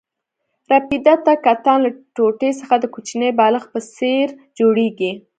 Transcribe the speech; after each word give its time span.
رپیده 0.71 1.13
د 1.25 1.27
کتان 1.45 1.77
له 1.85 1.91
ټوټې 2.15 2.51
څخه 2.59 2.75
د 2.79 2.85
کوچني 2.93 3.29
بالښت 3.39 3.67
په 3.73 3.79
څېر 3.95 4.27
جوړېږي. 4.59 5.11